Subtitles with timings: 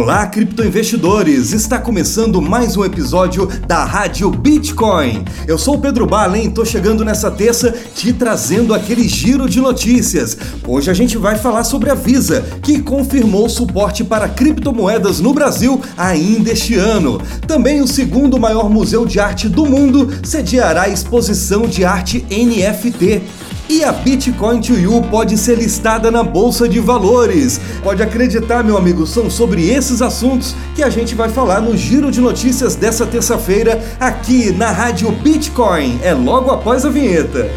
[0.00, 1.52] Olá, criptoinvestidores!
[1.52, 5.24] Está começando mais um episódio da Rádio Bitcoin.
[5.44, 10.38] Eu sou o Pedro Balen, tô chegando nessa terça te trazendo aquele giro de notícias.
[10.64, 15.80] Hoje a gente vai falar sobre a Visa, que confirmou suporte para criptomoedas no Brasil
[15.96, 17.20] ainda este ano.
[17.48, 23.20] Também o segundo maior museu de arte do mundo sediará a exposição de arte NFT.
[23.68, 27.60] E a Bitcoin to You pode ser listada na bolsa de valores.
[27.82, 32.10] Pode acreditar, meu amigo, são sobre esses assuntos que a gente vai falar no giro
[32.10, 36.00] de notícias dessa terça-feira aqui na Rádio Bitcoin.
[36.02, 37.50] É logo após a vinheta.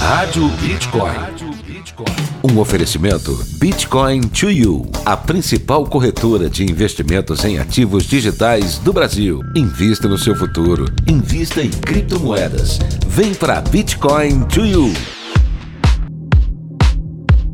[0.00, 1.41] Rádio Bitcoin.
[2.44, 9.40] Um oferecimento Bitcoin to You, a principal corretora de investimentos em ativos digitais do Brasil.
[9.54, 10.86] Invista no seu futuro.
[11.06, 12.80] Invista em criptomoedas.
[13.06, 14.92] Vem para Bitcoin to You.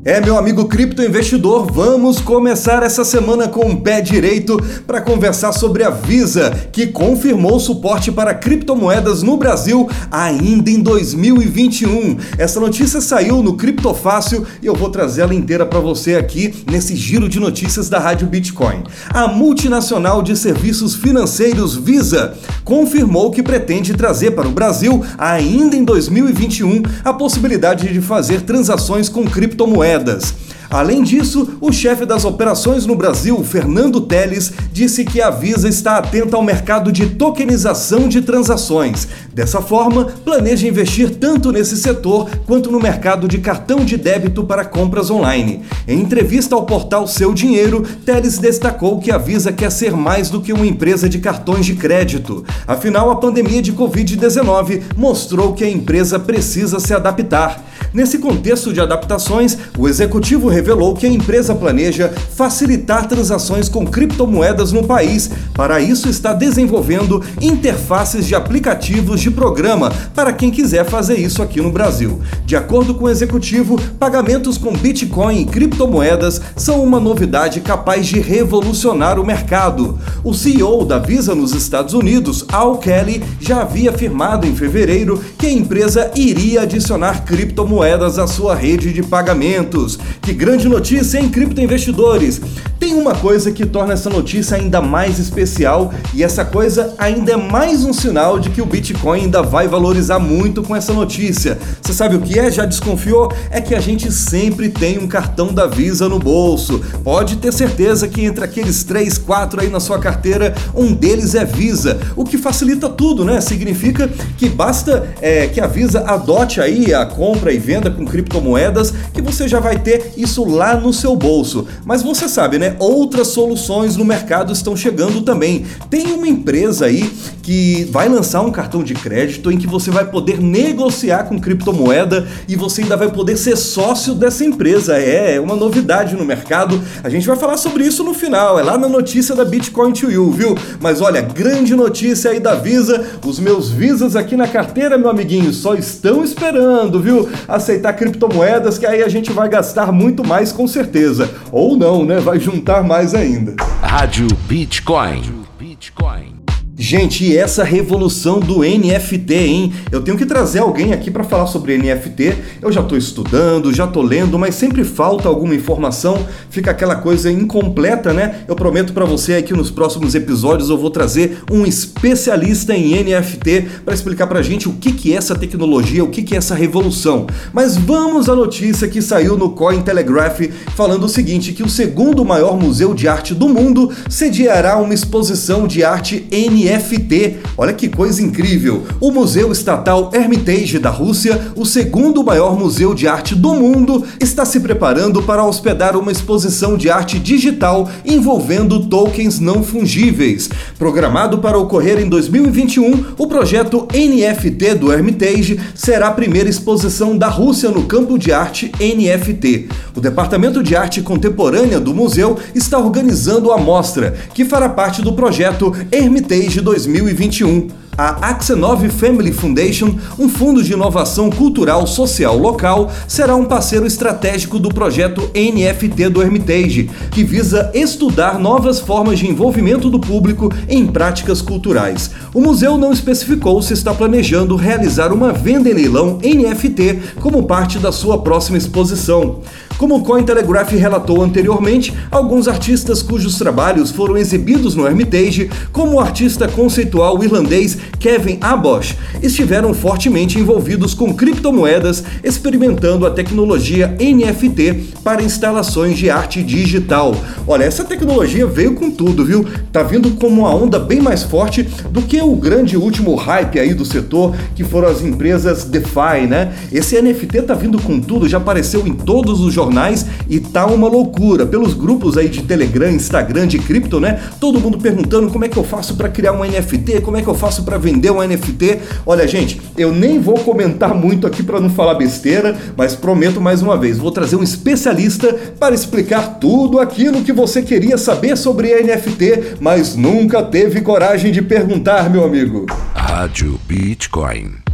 [0.09, 5.85] É, meu amigo criptoinvestidor, vamos começar essa semana com o pé direito para conversar sobre
[5.85, 12.17] a Visa, que confirmou suporte para criptomoedas no Brasil ainda em 2021.
[12.39, 16.97] Essa notícia saiu no Criptofácil e eu vou trazer ela inteira para você aqui nesse
[16.97, 18.85] giro de notícias da Rádio Bitcoin.
[19.11, 22.33] A multinacional de serviços financeiros Visa
[22.65, 29.11] confirmou que pretende trazer para o Brasil ainda em 2021 a possibilidade de fazer transações
[29.11, 30.35] com criptomoedas moedas.
[30.71, 35.97] Além disso, o chefe das operações no Brasil, Fernando Teles, disse que a Visa está
[35.97, 39.09] atenta ao mercado de tokenização de transações.
[39.33, 44.65] Dessa forma, planeja investir tanto nesse setor quanto no mercado de cartão de débito para
[44.65, 45.63] compras online.
[45.87, 50.41] Em entrevista ao portal Seu Dinheiro, Teles destacou que a Visa quer ser mais do
[50.41, 52.45] que uma empresa de cartões de crédito.
[52.67, 57.65] Afinal, a pandemia de Covid-19 mostrou que a empresa precisa se adaptar.
[57.93, 64.73] Nesse contexto de adaptações, o executivo revelou que a empresa planeja facilitar transações com criptomoedas
[64.73, 65.31] no país.
[65.55, 71.61] Para isso, está desenvolvendo interfaces de aplicativos de programa para quem quiser fazer isso aqui
[71.61, 72.21] no Brasil.
[72.45, 78.19] De acordo com o executivo, pagamentos com Bitcoin e criptomoedas são uma novidade capaz de
[78.19, 79.97] revolucionar o mercado.
[80.25, 85.47] O CEO da Visa nos Estados Unidos, Al Kelly, já havia afirmado em fevereiro que
[85.47, 89.99] a empresa iria adicionar criptomoedas à sua rede de pagamentos.
[90.21, 92.41] Que grande notícia, hein, criptoinvestidores?
[92.81, 97.37] Tem uma coisa que torna essa notícia ainda mais especial e essa coisa ainda é
[97.37, 101.59] mais um sinal de que o Bitcoin ainda vai valorizar muito com essa notícia.
[101.83, 102.51] Você sabe o que é?
[102.51, 103.31] Já desconfiou?
[103.51, 106.81] É que a gente sempre tem um cartão da Visa no bolso.
[107.05, 111.45] Pode ter certeza que entre aqueles 3, 4 aí na sua carteira, um deles é
[111.45, 113.41] Visa, o que facilita tudo, né?
[113.41, 118.95] Significa que basta é, que a Visa adote aí a compra e venda com criptomoedas
[119.13, 121.67] que você já vai ter isso lá no seu bolso.
[121.85, 122.77] Mas você sabe, né?
[122.79, 125.65] outras soluções no mercado estão chegando também.
[125.91, 127.11] Tem uma empresa aí
[127.43, 132.27] que vai lançar um cartão de crédito em que você vai poder negociar com criptomoeda
[132.47, 134.99] e você ainda vai poder ser sócio dessa empresa.
[134.99, 136.81] É, é uma novidade no mercado.
[137.03, 140.11] A gente vai falar sobre isso no final, é lá na notícia da Bitcoin to
[140.11, 140.55] You, viu?
[140.81, 143.05] Mas olha, grande notícia aí da Visa.
[143.27, 147.29] Os meus Visas aqui na carteira, meu amiguinho, só estão esperando, viu?
[147.47, 151.35] Aceitar criptomoedas que aí a gente vai gastar muito mais com certeza.
[151.51, 152.21] Ou não, né?
[152.21, 153.57] Vai juntar mais ainda.
[153.81, 155.23] Rádio Bitcoin.
[155.59, 156.38] Bitcoin.
[156.81, 159.73] Gente, e essa revolução do NFT, hein?
[159.91, 162.35] Eu tenho que trazer alguém aqui para falar sobre NFT.
[162.63, 167.33] Eu já estou estudando, já estou lendo, mas sempre falta alguma informação, fica aquela coisa
[167.33, 168.43] incompleta, né?
[168.47, 173.67] Eu prometo para você aqui nos próximos episódios eu vou trazer um especialista em NFT
[173.85, 176.55] para explicar para gente o que, que é essa tecnologia, o que, que é essa
[176.55, 177.27] revolução.
[177.53, 180.43] Mas vamos à notícia que saiu no Cointelegraph
[180.77, 185.67] falando o seguinte, que o segundo maior museu de arte do mundo sediará uma exposição
[185.67, 187.37] de arte NFT NFT.
[187.57, 188.85] Olha que coisa incrível!
[189.01, 194.45] O Museu Estatal Hermitage da Rússia, o segundo maior museu de arte do mundo, está
[194.45, 200.51] se preparando para hospedar uma exposição de arte digital envolvendo tokens não fungíveis.
[200.79, 207.29] Programado para ocorrer em 2021, o projeto NFT do Hermitage será a primeira exposição da
[207.29, 209.69] Rússia no campo de arte NFT.
[209.97, 215.13] O Departamento de Arte Contemporânea do museu está organizando a mostra, que fará parte do
[215.13, 217.69] projeto Hermitage de 2021.
[217.97, 224.59] A Axenov Family Foundation, um fundo de inovação cultural social local, será um parceiro estratégico
[224.59, 230.87] do projeto NFT do Hermitage, que visa estudar novas formas de envolvimento do público em
[230.87, 232.13] práticas culturais.
[232.33, 237.79] O museu não especificou se está planejando realizar uma venda em leilão NFT como parte
[237.79, 239.41] da sua próxima exposição.
[239.79, 246.01] Como o Cointelegraph relatou anteriormente, alguns artistas cujos trabalhos foram exibidos no Hermitage, como o
[246.01, 255.23] artista conceitual irlandês Kevin Abosch, estiveram fortemente envolvidos com criptomoedas, experimentando a tecnologia NFT para
[255.23, 257.15] instalações de arte digital.
[257.47, 259.47] Olha, essa tecnologia veio com tudo, viu?
[259.71, 263.73] Tá vindo como uma onda bem mais forte do que o grande último hype aí
[263.73, 266.53] do setor, que foram as empresas DeFi, né?
[266.73, 270.67] Esse NFT tá vindo com tudo, já apareceu em todos os jornais jornais e tá
[270.67, 271.47] uma loucura.
[271.47, 274.21] Pelos grupos aí de Telegram, Instagram, de cripto, né?
[274.41, 277.29] Todo mundo perguntando como é que eu faço para criar um NFT, como é que
[277.29, 278.79] eu faço para vender um NFT.
[279.07, 283.63] Olha, gente, eu nem vou comentar muito aqui para não falar besteira, mas prometo mais
[283.63, 288.75] uma vez, vou trazer um especialista para explicar tudo aquilo que você queria saber sobre
[288.83, 292.67] NFT, mas nunca teve coragem de perguntar, meu amigo.
[292.95, 294.68] Rádio Bitcoin.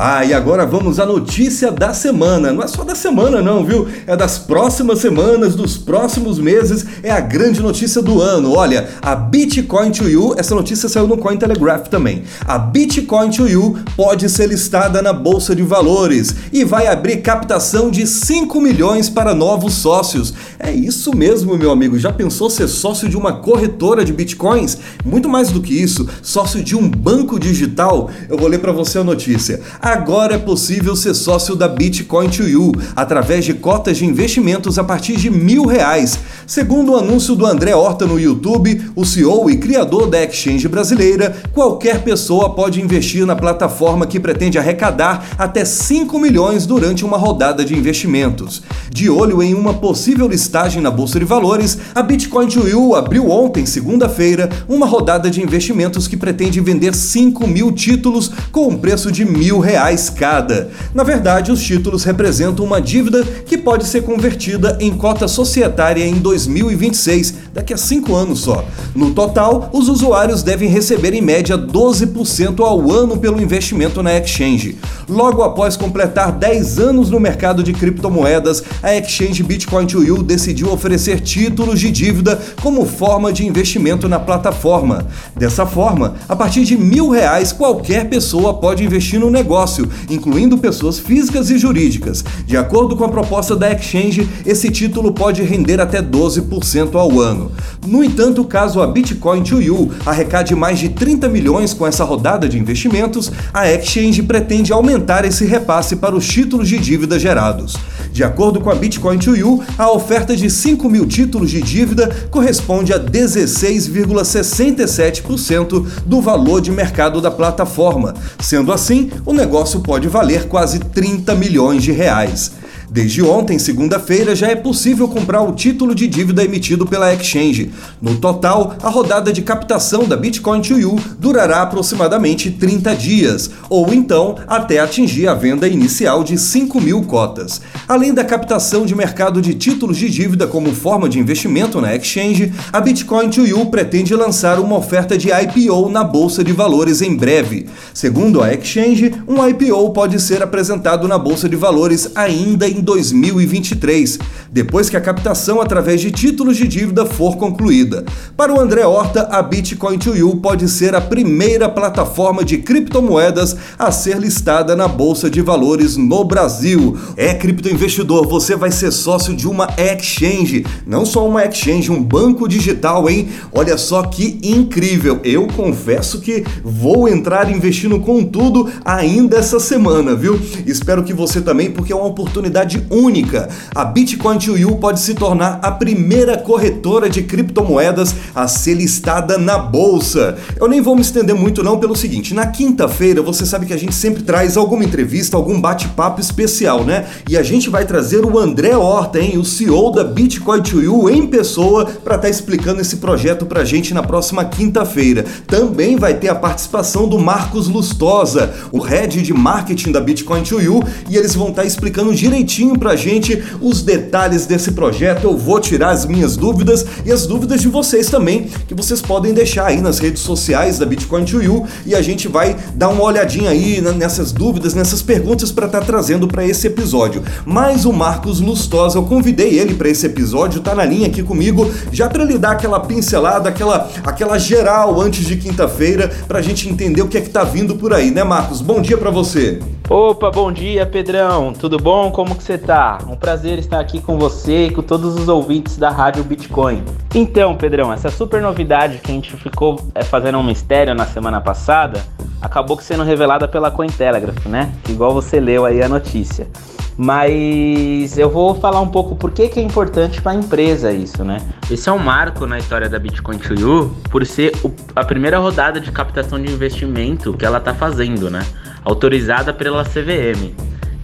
[0.00, 2.52] Ah, e agora vamos à notícia da semana.
[2.52, 3.88] Não é só da semana, não, viu?
[4.06, 6.86] É das próximas semanas, dos próximos meses.
[7.02, 8.52] É a grande notícia do ano.
[8.52, 12.22] Olha, a Bitcoin to You, essa notícia saiu no Cointelegraph também.
[12.46, 17.90] A Bitcoin to You pode ser listada na Bolsa de Valores e vai abrir captação
[17.90, 20.32] de 5 milhões para novos sócios.
[20.60, 21.98] É isso mesmo, meu amigo.
[21.98, 24.78] Já pensou ser sócio de uma corretora de bitcoins?
[25.04, 28.08] Muito mais do que isso, sócio de um banco digital.
[28.28, 29.60] Eu vou ler para você a notícia.
[29.88, 34.84] Agora é possível ser sócio da Bitcoin to You através de cotas de investimentos a
[34.84, 36.18] partir de mil reais.
[36.46, 41.34] Segundo o anúncio do André Horta no YouTube, o CEO e criador da exchange brasileira,
[41.54, 47.64] qualquer pessoa pode investir na plataforma que pretende arrecadar até 5 milhões durante uma rodada
[47.64, 48.62] de investimentos.
[48.90, 53.30] De olho em uma possível listagem na Bolsa de Valores, a Bitcoin to You abriu
[53.30, 59.10] ontem, segunda-feira, uma rodada de investimentos que pretende vender 5 mil títulos com um preço
[59.10, 60.70] de mil reais reais cada.
[60.92, 66.14] Na verdade, os títulos representam uma dívida que pode ser convertida em cota societária em
[66.14, 68.64] 2026, daqui a cinco anos só.
[68.94, 74.76] No total, os usuários devem receber em média 12% ao ano pelo investimento na exchange.
[75.08, 80.72] Logo após completar 10 anos no mercado de criptomoedas, a exchange Bitcoin to You decidiu
[80.72, 85.06] oferecer títulos de dívida como forma de investimento na plataforma.
[85.36, 90.56] Dessa forma, a partir de mil reais, qualquer pessoa pode investir no negócio negócio, incluindo
[90.56, 92.24] pessoas físicas e jurídicas.
[92.46, 97.50] De acordo com a proposta da Exchange, esse título pode render até 12% ao ano.
[97.84, 102.48] No entanto, caso a Bitcoin to You arrecade mais de 30 milhões com essa rodada
[102.48, 107.76] de investimentos, a Exchange pretende aumentar esse repasse para os títulos de dívida gerados.
[108.18, 112.10] De acordo com a Bitcoin to You, a oferta de 5 mil títulos de dívida
[112.32, 118.16] corresponde a 16,67% do valor de mercado da plataforma.
[118.40, 122.50] Sendo assim, o negócio pode valer quase 30 milhões de reais.
[122.90, 127.70] Desde ontem, segunda-feira, já é possível comprar o título de dívida emitido pela Exchange.
[128.00, 133.92] No total, a rodada de captação da Bitcoin to You durará aproximadamente 30 dias, ou
[133.92, 137.60] então até atingir a venda inicial de 5 mil cotas.
[137.86, 142.54] Além da captação de mercado de títulos de dívida como forma de investimento na Exchange,
[142.72, 147.14] a Bitcoin to You pretende lançar uma oferta de IPO na Bolsa de Valores em
[147.14, 147.66] breve.
[147.92, 152.82] Segundo a Exchange, um IPO pode ser apresentado na Bolsa de Valores ainda em em
[152.82, 154.18] 2023,
[154.52, 158.04] depois que a captação através de títulos de dívida for concluída.
[158.36, 163.56] Para o André Horta, a Bitcoin to You pode ser a primeira plataforma de criptomoedas
[163.78, 166.96] a ser listada na Bolsa de Valores no Brasil.
[167.16, 172.48] É criptoinvestidor, você vai ser sócio de uma exchange, não só uma exchange, um banco
[172.48, 173.28] digital, hein?
[173.52, 175.20] Olha só que incrível.
[175.24, 180.40] Eu confesso que vou entrar investindo com tudo ainda essa semana, viu?
[180.66, 183.48] Espero que você também, porque é uma oportunidade oportunidade única.
[183.74, 189.38] A Bitcoin to You pode se tornar a primeira corretora de criptomoedas a ser listada
[189.38, 190.36] na bolsa.
[190.60, 193.76] Eu nem vou me estender muito não pelo seguinte, na quinta-feira você sabe que a
[193.76, 197.06] gente sempre traz alguma entrevista, algum bate-papo especial, né?
[197.28, 201.08] E a gente vai trazer o André Horta, hein, o CEO da Bitcoin to You
[201.08, 205.24] em pessoa para estar tá explicando esse projeto pra gente na próxima quinta-feira.
[205.46, 210.60] Também vai ter a participação do Marcos Lustosa, o head de marketing da Bitcoin to
[210.60, 215.24] You, e eles vão estar tá explicando direitinho direitinho pra gente os detalhes desse projeto.
[215.24, 219.32] Eu vou tirar as minhas dúvidas e as dúvidas de vocês também, que vocês podem
[219.32, 223.02] deixar aí nas redes sociais da Bitcoin to You e a gente vai dar uma
[223.02, 227.22] olhadinha aí nessas dúvidas, nessas perguntas para estar tá trazendo para esse episódio.
[227.44, 231.70] Mas o Marcos Lustosa, eu convidei ele para esse episódio, tá na linha aqui comigo,
[231.92, 236.68] já para ele dar aquela pincelada, aquela, aquela geral antes de quinta-feira, para a gente
[236.68, 238.60] entender o que é que tá vindo por aí, né, Marcos?
[238.60, 239.58] Bom dia para você.
[239.90, 241.54] Opa, bom dia, Pedrão.
[241.54, 242.10] Tudo bom?
[242.10, 242.98] Como que você tá?
[243.08, 246.84] Um prazer estar aqui com você e com todos os ouvintes da Rádio Bitcoin.
[247.14, 251.40] Então, Pedrão, essa super novidade que a gente ficou é, fazendo um mistério na semana
[251.40, 252.04] passada,
[252.42, 254.70] acabou sendo revelada pela Cointelegraph, né?
[254.90, 256.46] Igual você leu aí a notícia.
[256.94, 261.24] Mas eu vou falar um pouco por que, que é importante para a empresa isso,
[261.24, 261.38] né?
[261.70, 264.52] Esse é um marco na história da Bitcoin to You por ser
[264.94, 268.44] a primeira rodada de captação de investimento que ela está fazendo, né?
[268.88, 270.54] Autorizada pela CVM.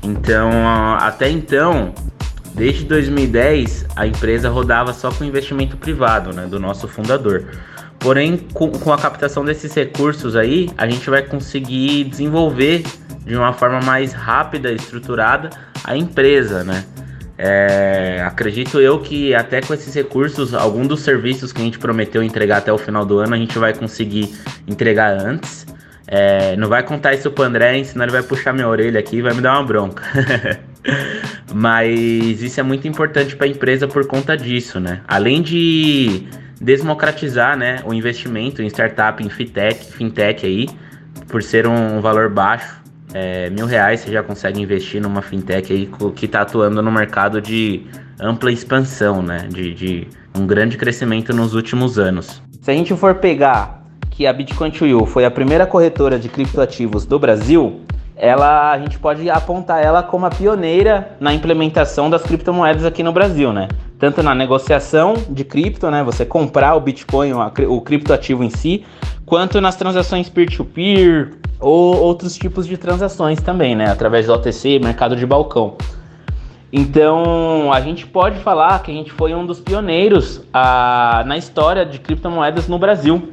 [0.03, 0.51] Então,
[0.99, 1.93] até então,
[2.55, 7.45] desde 2010, a empresa rodava só com investimento privado, né, do nosso fundador.
[7.99, 12.83] Porém, com, a captação desses recursos aí, a gente vai conseguir desenvolver
[13.25, 15.51] de uma forma mais rápida e estruturada
[15.83, 16.85] a empresa, né?
[17.37, 22.23] É, acredito eu que até com esses recursos, algum dos serviços que a gente prometeu
[22.23, 24.35] entregar até o final do ano, a gente vai conseguir
[24.69, 25.67] entregar antes.
[26.07, 29.23] É, não vai contar isso pro André, senão ele vai puxar minha orelha aqui e
[29.23, 30.03] vai me dar uma bronca.
[31.55, 35.01] Mas isso é muito importante para a empresa por conta disso, né?
[35.09, 36.27] Além de
[36.61, 40.69] democratizar né, o investimento em startup, em fintech, fintech aí,
[41.29, 42.83] por ser um valor baixo,
[43.13, 47.41] é, mil reais você já consegue investir numa fintech aí que está atuando no mercado
[47.41, 47.87] de
[48.21, 49.49] ampla expansão, né?
[49.49, 52.43] De, de um grande crescimento nos últimos anos.
[52.61, 53.84] Se a gente for pegar
[54.17, 57.81] que a Bitcoin to You foi a primeira corretora de criptoativos do Brasil,
[58.17, 63.13] ela a gente pode apontar ela como a pioneira na implementação das criptomoedas aqui no
[63.13, 63.69] Brasil, né?
[63.99, 66.05] Tanto na negociação de cripto, né?
[66.05, 67.33] Você comprar o Bitcoin,
[67.69, 68.85] o criptoativo em si,
[69.27, 73.91] quanto nas transações peer-to-peer -peer, ou outros tipos de transações também, né?
[73.91, 75.77] Através do OTC, mercado de balcão.
[76.73, 81.85] Então, a gente pode falar que a gente foi um dos pioneiros a, na história
[81.85, 83.33] de criptomoedas no Brasil.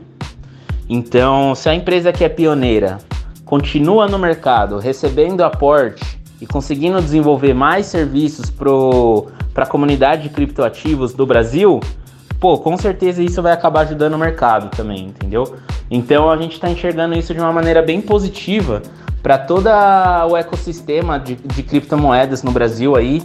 [0.93, 2.97] Então, se a empresa que é pioneira
[3.45, 11.13] continua no mercado recebendo aporte e conseguindo desenvolver mais serviços para a comunidade de criptoativos
[11.13, 11.79] do Brasil,
[12.41, 15.55] pô, com certeza isso vai acabar ajudando o mercado também, entendeu?
[15.89, 18.81] Então a gente está enxergando isso de uma maneira bem positiva
[19.23, 19.69] para todo
[20.29, 23.23] o ecossistema de, de criptomoedas no Brasil aí.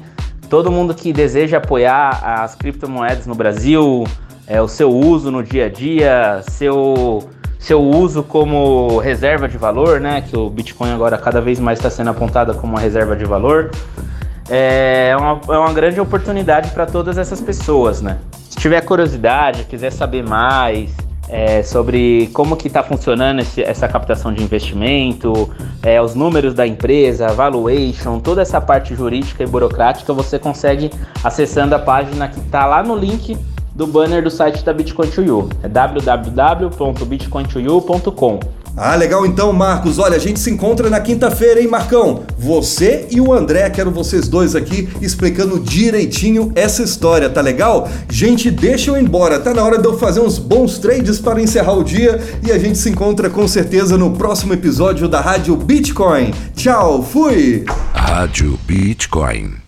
[0.49, 4.05] Todo mundo que deseja apoiar as criptomoedas no Brasil,
[4.47, 7.29] é, o seu uso no dia a dia, seu
[7.59, 10.21] seu uso como reserva de valor, né?
[10.23, 13.71] Que o Bitcoin agora cada vez mais está sendo apontada como uma reserva de valor.
[14.49, 18.19] É uma, é uma grande oportunidade para todas essas pessoas, né?
[18.49, 20.95] Se tiver curiosidade, quiser saber mais
[21.29, 25.51] é, sobre como que está funcionando esse, essa captação de investimento,
[25.83, 30.91] é, os números da empresa, valuation, toda essa parte jurídica e burocrática, você consegue
[31.25, 33.37] acessando a página que está lá no link
[33.77, 35.51] do banner do site da Bitcoin to You.
[35.63, 38.41] É www.bitcointoyou.com.
[38.79, 39.99] Ah, legal então, Marcos.
[39.99, 42.25] Olha, a gente se encontra na quinta-feira, hein, Marcão?
[42.39, 47.89] Você e o André, quero vocês dois aqui explicando direitinho essa história, tá legal?
[48.11, 49.41] Gente, deixa eu ir embora.
[49.41, 52.59] Tá na hora de eu fazer uns bons trades para encerrar o dia e a
[52.59, 56.35] gente se encontra com certeza no próximo episódio da Rádio Bitcoin.
[56.55, 57.65] Tchau, fui!
[57.95, 59.66] Rádio Bitcoin.